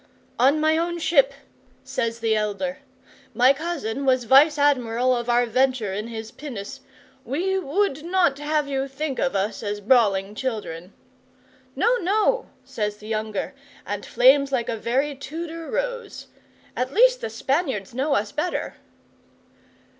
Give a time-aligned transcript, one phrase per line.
[0.39, 1.31] '"On my own ship,"
[1.83, 2.79] says the elder.
[3.35, 6.79] "My cousin was vice admiral of our venture in his pinnace.
[7.23, 10.93] We would not have you think of us as brawling children."
[11.75, 13.53] '"No, no," says the younger,
[13.85, 16.25] and flames like a very Tudor rose.
[16.75, 18.77] "At least the Spaniards know us better."